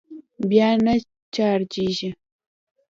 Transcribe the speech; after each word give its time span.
بيا 0.49 0.69
نه 0.83 0.93
چارجېږي. 1.35 2.09